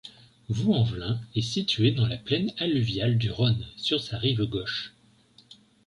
[0.49, 4.95] Vaulx-en-Velin est située dans la plaine alluviale du Rhône, sur sa rive gauche.